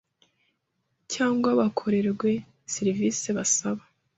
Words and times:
cyangwa 1.13 1.49
bakorerwe 1.59 2.31
serivisi 2.73 3.27
basaba. 3.37 3.81